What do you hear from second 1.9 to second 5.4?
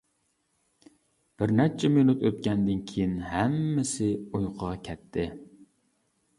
مىنۇت ئۆتكەندىن كېيىن ھەممىسى ئۇيقۇغا كەتتى.